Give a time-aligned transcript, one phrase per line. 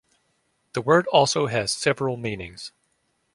[0.73, 2.71] The word also has several meanings.